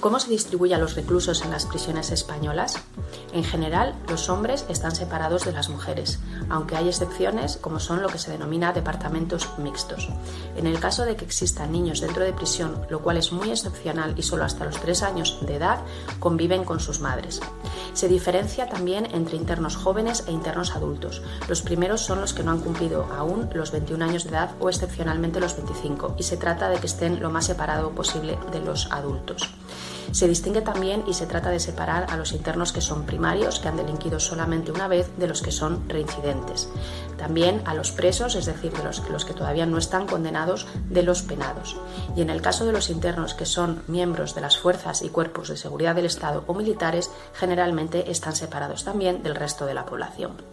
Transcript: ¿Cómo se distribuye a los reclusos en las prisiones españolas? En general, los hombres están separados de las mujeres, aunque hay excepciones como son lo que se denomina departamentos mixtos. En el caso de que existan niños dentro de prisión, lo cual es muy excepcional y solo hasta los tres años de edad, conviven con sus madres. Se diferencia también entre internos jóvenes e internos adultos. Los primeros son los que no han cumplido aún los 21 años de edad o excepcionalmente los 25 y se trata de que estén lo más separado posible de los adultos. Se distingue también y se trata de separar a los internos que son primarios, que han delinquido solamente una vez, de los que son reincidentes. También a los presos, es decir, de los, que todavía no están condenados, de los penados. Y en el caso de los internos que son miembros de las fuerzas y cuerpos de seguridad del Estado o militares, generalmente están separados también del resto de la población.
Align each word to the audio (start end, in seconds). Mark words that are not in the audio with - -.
¿Cómo 0.00 0.18
se 0.18 0.30
distribuye 0.30 0.74
a 0.74 0.78
los 0.78 0.94
reclusos 0.94 1.42
en 1.42 1.50
las 1.50 1.66
prisiones 1.66 2.10
españolas? 2.10 2.78
En 3.34 3.44
general, 3.44 3.94
los 4.08 4.30
hombres 4.30 4.64
están 4.70 4.94
separados 4.94 5.44
de 5.44 5.52
las 5.52 5.68
mujeres, 5.68 6.20
aunque 6.48 6.74
hay 6.74 6.88
excepciones 6.88 7.58
como 7.58 7.80
son 7.80 8.00
lo 8.00 8.08
que 8.08 8.16
se 8.16 8.30
denomina 8.30 8.72
departamentos 8.72 9.50
mixtos. 9.58 10.08
En 10.56 10.66
el 10.66 10.80
caso 10.80 11.04
de 11.04 11.16
que 11.16 11.26
existan 11.26 11.72
niños 11.72 12.00
dentro 12.00 12.24
de 12.24 12.32
prisión, 12.32 12.80
lo 12.88 13.00
cual 13.00 13.18
es 13.18 13.30
muy 13.30 13.50
excepcional 13.50 14.14
y 14.16 14.22
solo 14.22 14.44
hasta 14.44 14.64
los 14.64 14.80
tres 14.80 15.02
años 15.02 15.38
de 15.42 15.56
edad, 15.56 15.80
conviven 16.18 16.64
con 16.64 16.80
sus 16.80 17.00
madres. 17.00 17.42
Se 17.92 18.08
diferencia 18.08 18.70
también 18.70 19.06
entre 19.12 19.36
internos 19.36 19.76
jóvenes 19.76 20.24
e 20.26 20.32
internos 20.32 20.74
adultos. 20.76 21.20
Los 21.46 21.60
primeros 21.60 22.00
son 22.00 22.22
los 22.22 22.32
que 22.32 22.42
no 22.42 22.52
han 22.52 22.60
cumplido 22.60 23.06
aún 23.18 23.50
los 23.52 23.70
21 23.70 24.02
años 24.02 24.24
de 24.24 24.30
edad 24.30 24.52
o 24.60 24.70
excepcionalmente 24.70 25.40
los 25.40 25.56
25 25.56 26.14
y 26.16 26.22
se 26.22 26.38
trata 26.38 26.70
de 26.70 26.78
que 26.78 26.86
estén 26.86 27.20
lo 27.20 27.28
más 27.28 27.44
separado 27.44 27.90
posible 27.90 28.38
de 28.50 28.60
los 28.60 28.90
adultos. 28.90 29.50
Se 30.12 30.28
distingue 30.28 30.62
también 30.62 31.04
y 31.06 31.14
se 31.14 31.26
trata 31.26 31.50
de 31.50 31.60
separar 31.60 32.06
a 32.10 32.16
los 32.16 32.32
internos 32.32 32.72
que 32.72 32.80
son 32.80 33.04
primarios, 33.04 33.60
que 33.60 33.68
han 33.68 33.76
delinquido 33.76 34.20
solamente 34.20 34.72
una 34.72 34.88
vez, 34.88 35.10
de 35.16 35.26
los 35.26 35.42
que 35.42 35.52
son 35.52 35.88
reincidentes. 35.88 36.68
También 37.16 37.62
a 37.66 37.74
los 37.74 37.90
presos, 37.90 38.34
es 38.34 38.46
decir, 38.46 38.72
de 38.72 38.82
los, 38.82 39.24
que 39.24 39.34
todavía 39.34 39.66
no 39.66 39.78
están 39.78 40.06
condenados, 40.06 40.66
de 40.88 41.02
los 41.02 41.22
penados. 41.22 41.76
Y 42.16 42.22
en 42.22 42.30
el 42.30 42.40
caso 42.40 42.64
de 42.64 42.72
los 42.72 42.90
internos 42.90 43.34
que 43.34 43.46
son 43.46 43.82
miembros 43.88 44.34
de 44.34 44.40
las 44.40 44.58
fuerzas 44.58 45.02
y 45.02 45.10
cuerpos 45.10 45.48
de 45.48 45.56
seguridad 45.56 45.94
del 45.94 46.06
Estado 46.06 46.44
o 46.46 46.54
militares, 46.54 47.10
generalmente 47.34 48.10
están 48.10 48.34
separados 48.34 48.84
también 48.84 49.22
del 49.22 49.34
resto 49.34 49.66
de 49.66 49.74
la 49.74 49.86
población. 49.86 50.50